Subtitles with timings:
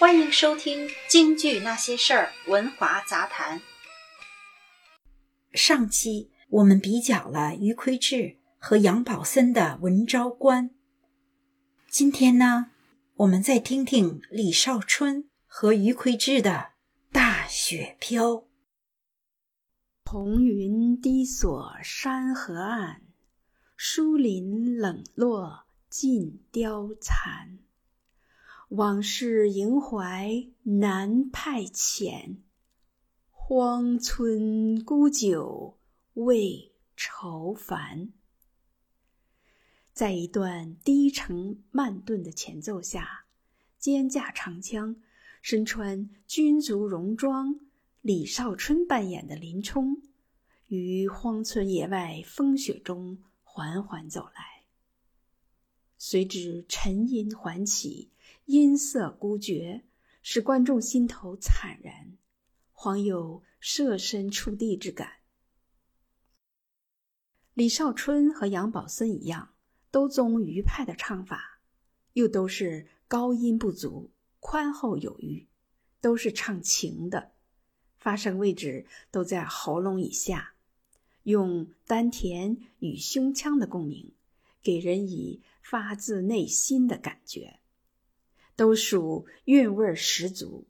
[0.00, 3.60] 欢迎收听《京剧那些事儿》文华杂谈。
[5.52, 10.70] 上期我们比较了余魁志和杨宝森的《文昭关》，
[11.90, 12.70] 今天呢，
[13.16, 16.50] 我们再听听李少春和余魁志的
[17.12, 18.30] 《大雪飘》。
[20.06, 23.02] 红云低锁山河岸，
[23.76, 27.58] 疏林冷落尽凋残。
[28.70, 32.36] 往事萦怀难派遣，
[33.32, 35.76] 荒村孤酒
[36.14, 38.12] 慰愁烦。
[39.92, 43.24] 在一段低沉慢顿的前奏下，
[43.76, 44.94] 肩架长枪，
[45.42, 47.58] 身穿军族戎装，
[48.02, 50.00] 李少春扮演的林冲，
[50.68, 54.62] 于荒村野外风雪中缓缓走来。
[55.98, 58.12] 随之沉吟缓起。
[58.50, 59.84] 音色孤绝，
[60.22, 62.18] 使观众心头惨然，
[62.74, 65.08] 恍有设身处地之感。
[67.54, 69.54] 李少春和杨宝森一样，
[69.92, 71.60] 都宗余派的唱法，
[72.14, 74.10] 又都是高音不足，
[74.40, 75.46] 宽厚有余，
[76.00, 77.30] 都是唱情的，
[77.98, 80.54] 发声位置都在喉咙以下，
[81.22, 84.12] 用丹田与胸腔的共鸣，
[84.60, 87.59] 给人以发自内心的感觉。
[88.60, 90.68] 都属韵味十足，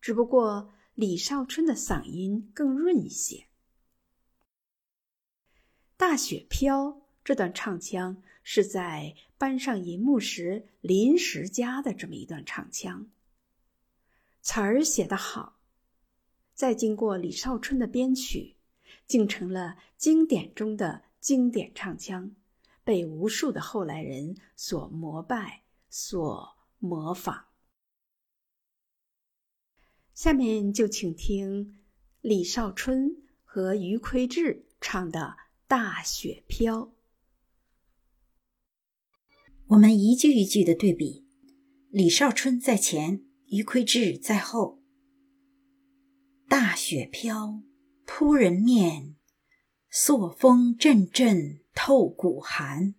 [0.00, 3.48] 只不过李少春的嗓音更润一些。
[5.96, 13.10] 大雪飘这段唱腔是在搬上银幕时临时加的这么一段唱腔，
[14.40, 15.58] 词儿写得好，
[16.54, 18.54] 再经过李少春的编曲，
[19.08, 22.36] 竟成了经典中的经典唱腔，
[22.84, 26.59] 被无数的后来人所膜拜，所。
[26.80, 27.46] 模仿。
[30.12, 31.78] 下面就请听
[32.20, 35.20] 李少春和余魁志唱的
[35.68, 36.78] 《大雪飘》。
[39.68, 41.26] 我们一句一句的对比，
[41.88, 44.82] 李少春在前，余魁志在后。
[46.48, 47.62] 大雪飘，
[48.04, 49.14] 扑人面，
[49.88, 52.96] 朔风阵阵透骨寒。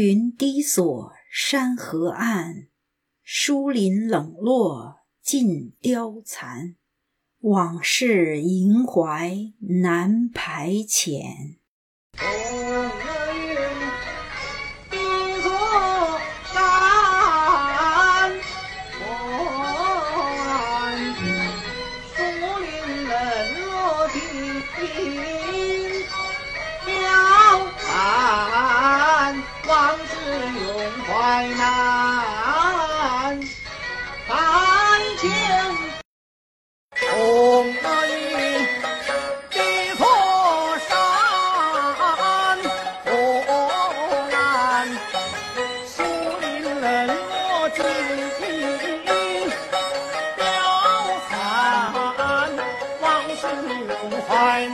[0.00, 2.68] 云低锁山河岸，
[3.24, 6.76] 疏林冷落尽凋残。
[7.40, 11.56] 往事萦怀难排遣。
[47.78, 47.80] 一，
[53.00, 53.46] 往事
[54.26, 54.66] 海。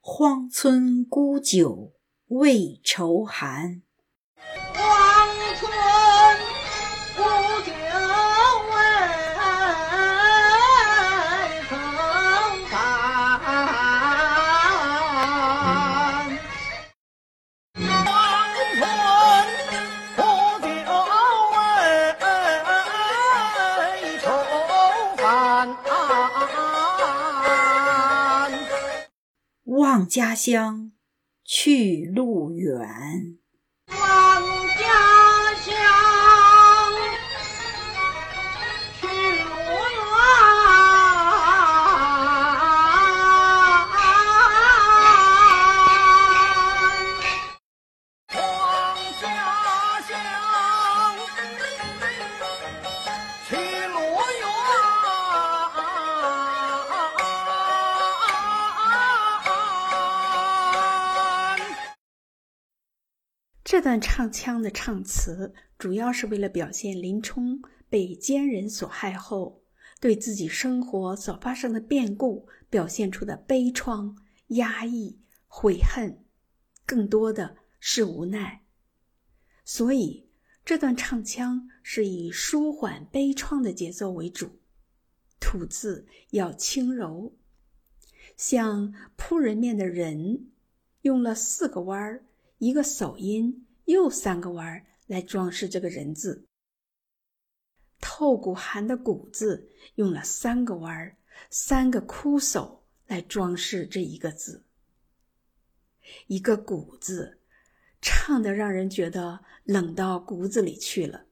[0.00, 1.92] 荒村孤酒，
[2.28, 3.82] 未愁寒。
[29.64, 30.92] 望家乡
[31.44, 33.38] 去路远，
[33.88, 35.97] 望家乡。
[63.70, 67.60] 这段唱腔的唱词，主要是为了表现林冲
[67.90, 69.60] 被奸人所害后，
[70.00, 74.16] 对自己生活所发生的变故表现出的悲怆、
[74.46, 76.24] 压抑、悔恨，
[76.86, 78.64] 更多的是无奈。
[79.66, 80.30] 所以，
[80.64, 84.60] 这段唱腔是以舒缓悲怆的节奏为主，
[85.38, 87.36] 吐字要轻柔，
[88.34, 90.46] 像扑人面的人，
[91.02, 92.24] 用了四个弯儿。
[92.58, 96.46] 一个手音又三个弯儿来装饰这个人字，
[98.00, 101.16] 透骨寒的骨字用了三个弯儿，
[101.50, 104.66] 三个枯手来装饰这一个字。
[106.26, 107.40] 一个骨字，
[108.00, 111.26] 唱的让人觉得冷到骨子里去了。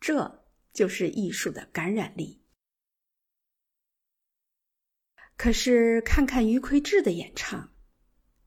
[0.00, 2.42] 这就是艺术的感染力。
[5.36, 7.74] 可是看看于魁智的演唱，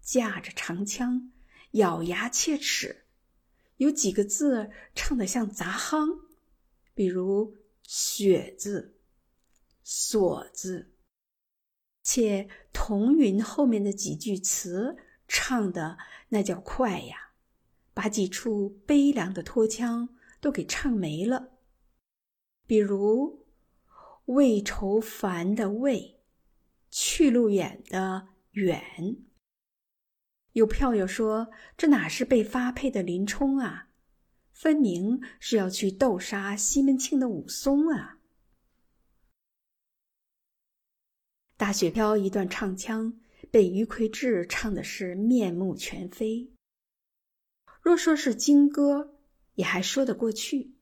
[0.00, 1.32] 架着长枪。
[1.76, 3.04] 咬牙切齿，
[3.78, 6.20] 有几个字唱得像杂夯，
[6.94, 8.98] 比如“雪”字、
[9.82, 10.92] “锁”字，
[12.02, 14.96] 且同云后面的几句词
[15.28, 17.32] 唱的那叫快呀，
[17.92, 21.58] 把几处悲凉的拖腔都给唱没了。
[22.66, 23.46] 比如
[24.26, 26.20] “未愁烦”的“未
[26.90, 29.16] ”，“去路远”的“远”。
[30.56, 33.90] 有票友说：“这哪是被发配的林冲啊，
[34.52, 38.20] 分明是要去斗杀西门庆的武松啊！”
[41.58, 43.20] 大雪飘一段唱腔
[43.50, 46.50] 被于魁智唱的是面目全非。
[47.82, 49.14] 若说是京歌，
[49.56, 50.72] 也还说得过去。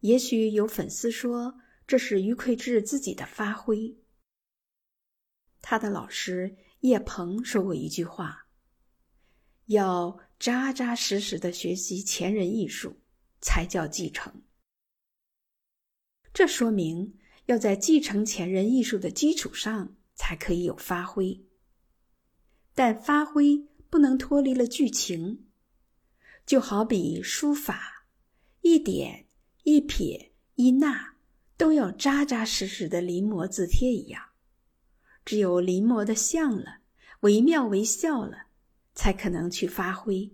[0.00, 3.96] 也许有粉丝说这是于魁智自己的发挥。
[5.60, 8.48] 他的老师叶鹏说过一句话
[9.66, 13.00] ：“要扎扎实实的学习前人艺术，
[13.40, 14.42] 才叫继承。”
[16.34, 21.46] 这说明要在继承前人艺术的基础上，才可以有发挥。
[22.74, 25.46] 但发挥不能脱离了剧情，
[26.44, 28.08] 就好比书法，
[28.62, 29.28] 一点、
[29.62, 31.14] 一撇、一捺，
[31.56, 34.31] 都要扎扎实实的临摹字帖一样。
[35.24, 36.78] 只有临摹的像了，
[37.20, 38.46] 惟妙惟肖了，
[38.94, 40.30] 才可能去发挥。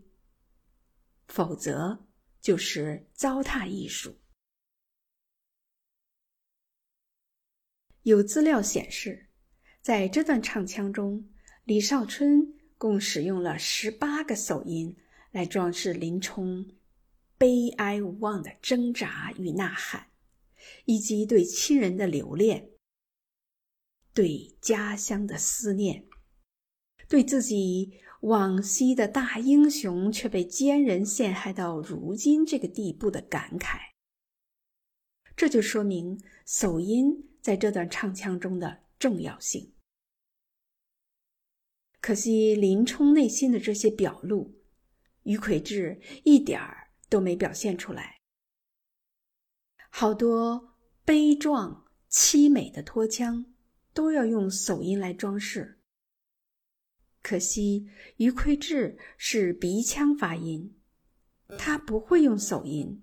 [1.27, 2.07] 否则
[2.41, 4.17] 就是糟蹋艺术。
[8.03, 9.29] 有资料显示，
[9.83, 11.29] 在这段唱腔中，
[11.65, 14.97] 李少春共使用了十八个手音
[15.31, 16.67] 来装饰林冲
[17.37, 20.09] 悲哀无望的挣扎与呐喊，
[20.87, 22.71] 以及对亲人的留恋。
[24.19, 26.05] 对家乡的思念，
[27.09, 33.79] 对自己往昔的大英雄却被奸人陷害到如今这个地步的感慨，
[35.37, 39.73] 这就说明手音在这段唱腔中的重要性。
[42.01, 44.53] 可惜林冲内心的这些表露，
[45.23, 48.19] 于魁智一点儿都没表现出来，
[49.91, 53.55] 好多悲壮凄美的拖腔。
[53.99, 55.81] 都要用手音来装饰。
[57.21, 57.89] 可惜
[58.19, 60.79] 于魁智是鼻腔发音，
[61.59, 63.03] 他不会用手音，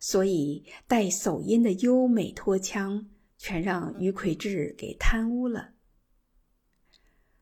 [0.00, 5.74] 所以带手音的优美拖腔全让于魁智给贪污了。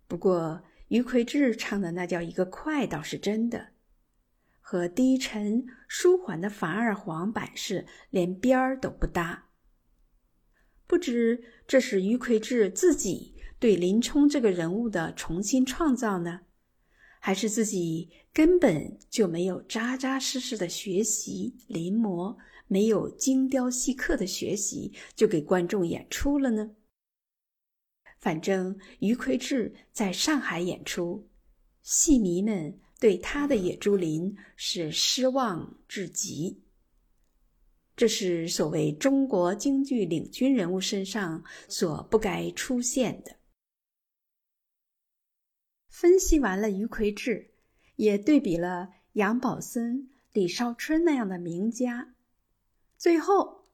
[0.08, 3.68] 不过于魁智唱的那叫一个快，倒是真的，
[4.58, 9.50] 和低沉舒缓的反二黄版式连边儿都不搭。
[10.86, 16.40] 不知这是于魁智自己对林冲这个人物的重新创造呢？
[17.20, 22.36] 还是自己根本就没有扎扎实实的学习临摹，
[22.68, 26.72] 没有精雕细刻的学习，就给观众演出了呢？
[28.20, 31.30] 反正余魁智在上海演出，
[31.82, 36.63] 戏迷们对他的野猪林是失望至极。
[37.96, 43.36] 这是所谓中国京剧领军人物身上所不该出现的。
[45.88, 47.54] 分析完了余魁智，
[47.96, 52.14] 也对比了杨宝森、李少春那样的名家。
[52.96, 53.64] 最后，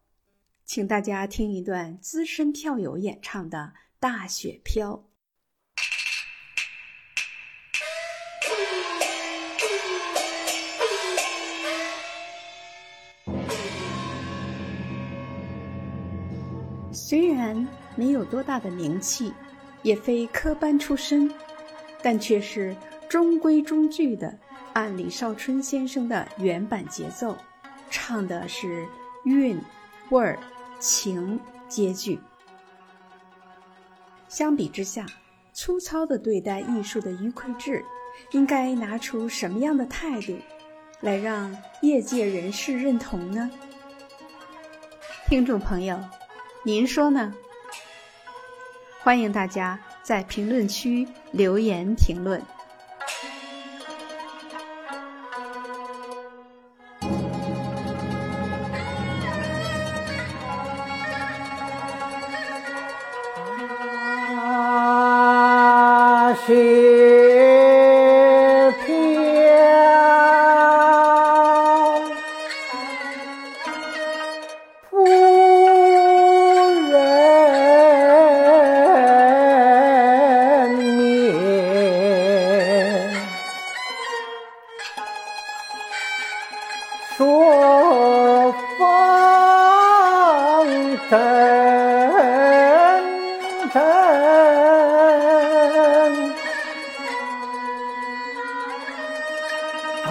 [0.64, 4.92] 请大家听一段资深票友演唱的《大雪飘》。
[17.10, 19.32] 虽然没有多大的名气，
[19.82, 21.28] 也非科班出身。
[22.04, 22.76] 但却是
[23.08, 24.38] 中规中矩的，
[24.74, 27.36] 按李少春先生的原版节奏，
[27.90, 28.86] 唱的是
[29.24, 29.60] 韵、
[30.10, 30.38] 味、
[30.78, 32.20] 情皆具。
[34.28, 35.04] 相比之下，
[35.52, 37.84] 粗糙的对待艺术的余魁智，
[38.30, 40.38] 应该拿出什么样的态度，
[41.00, 41.52] 来让
[41.82, 43.50] 业界人士认同呢？
[45.26, 45.98] 听众朋友，
[46.62, 47.34] 您说呢？
[49.02, 49.78] 欢迎大家。
[50.02, 52.42] 在评论区留言评论。
[66.26, 66.79] 大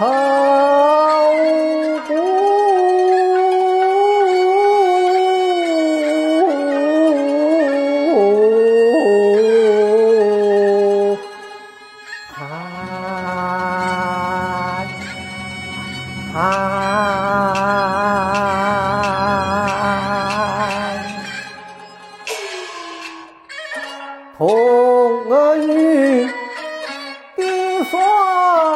[0.00, 0.39] 阵，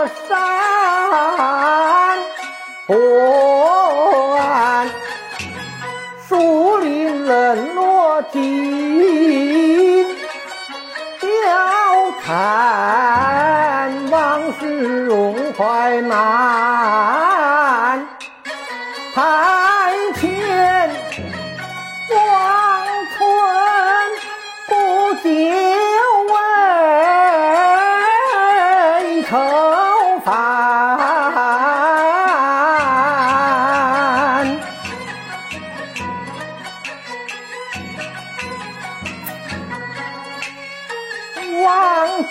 [0.07, 0.54] 山，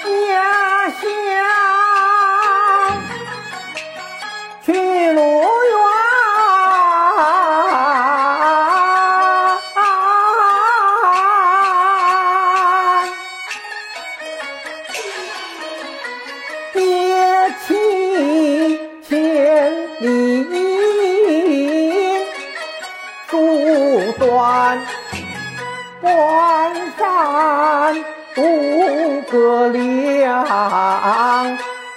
[0.02, 1.73] 家乡。
[29.34, 30.46] 渡葛亮，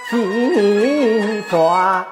[0.08, 2.06] 心转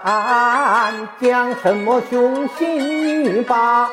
[1.18, 3.88] 将什么雄心把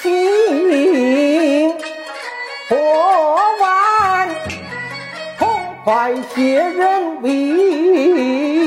[0.00, 1.74] 心
[2.70, 4.30] 破完，
[5.38, 5.46] 痛
[5.84, 8.59] 快写人名。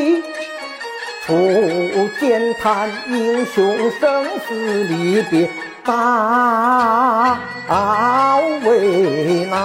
[1.26, 5.50] 初见叹英雄生死离别，
[5.86, 7.40] 大
[8.66, 9.64] 为难。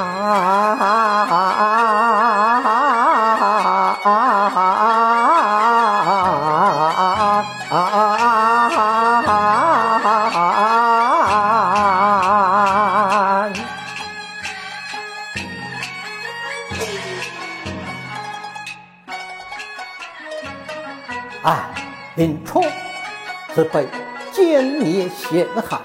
[23.55, 23.87] 是被
[24.33, 25.79] 歼灭陷害，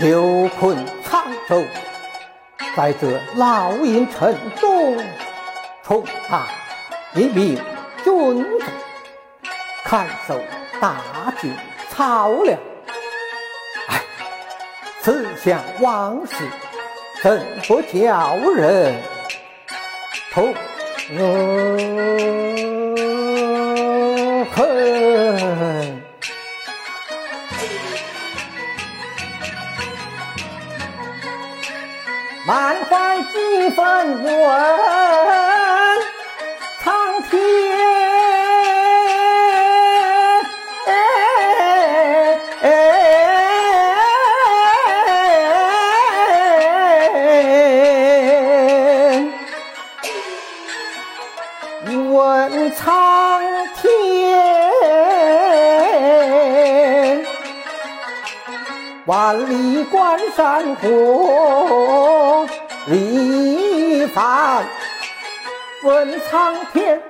[0.00, 1.64] 刘困沧州，
[2.76, 4.96] 在这老营城中，
[5.84, 6.46] 充当
[7.14, 7.56] 一名
[8.04, 8.60] 军卒，
[9.84, 10.40] 看守
[10.80, 11.52] 大军
[11.90, 12.58] 草粮。
[13.88, 14.02] 哎，
[15.02, 16.34] 此项往事
[17.22, 19.00] 怎不叫人
[20.32, 20.54] 痛？
[33.78, 34.34] 几分问
[36.82, 37.38] 苍天。
[52.10, 53.40] 问苍
[53.76, 53.86] 天，
[59.06, 62.44] 万里关山河
[62.86, 63.67] 离
[64.18, 64.66] 帆。
[65.84, 67.00] 问苍天，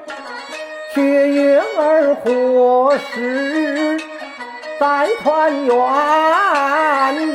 [0.95, 3.99] 血缘儿何时
[4.79, 5.75] 再团圆？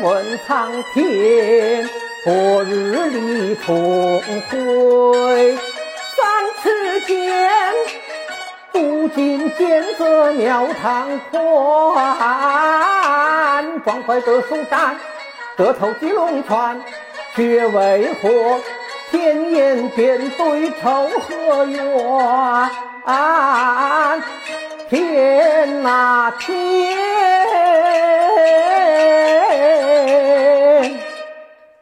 [0.03, 1.89] 问苍天，
[2.23, 5.57] 何日里重回？
[6.15, 6.21] 三
[6.61, 7.49] 尺剑，
[8.71, 12.13] 古今剑色庙堂宽。
[13.83, 14.95] 壮怀得首战，
[15.57, 16.79] 得头击龙泉，
[17.35, 18.29] 却为何
[19.13, 21.79] 天眼便对仇和怨？
[24.89, 26.97] 天哪天！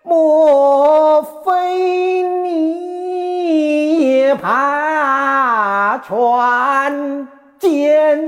[0.03, 8.27] 莫非你也怕船奸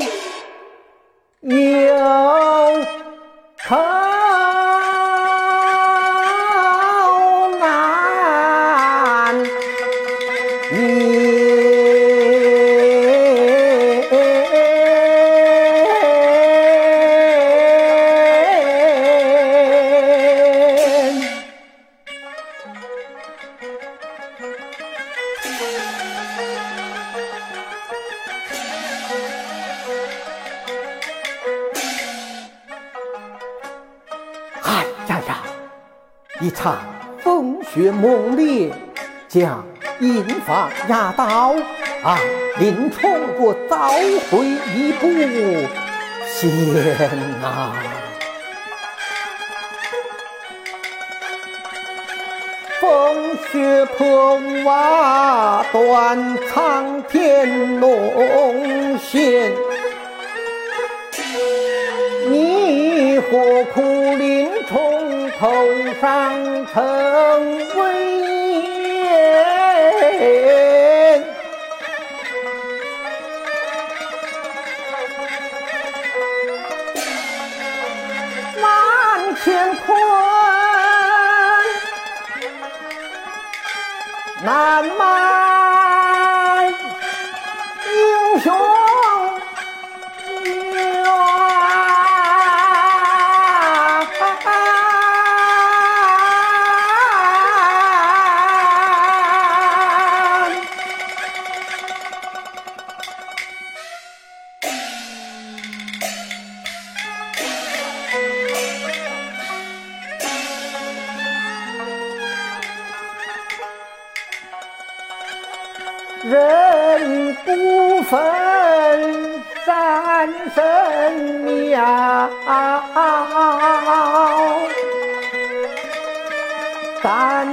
[1.41, 1.57] 有
[3.67, 3.75] 口
[37.73, 38.71] 雪猛烈，
[39.27, 39.65] 将
[39.99, 41.55] 银发压倒，
[42.03, 42.19] 啊，
[42.59, 43.89] 林冲若早
[44.29, 45.07] 回一步，
[46.27, 46.51] 险
[47.41, 47.73] 呐！
[52.79, 59.51] 风雪破瓦，断苍天龙线。
[62.29, 63.81] 你何苦
[64.15, 65.51] 林冲头
[65.99, 66.33] 上
[66.73, 67.62] 成
[84.89, 85.32] 吗？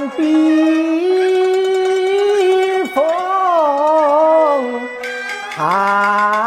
[0.01, 0.23] 但避
[2.85, 3.03] 风
[5.55, 6.41] 寒。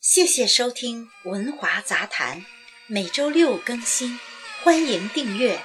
[0.00, 2.40] 谢谢收听《文华杂谈》，
[2.90, 4.18] 每周六更新，
[4.62, 5.60] 欢迎订阅。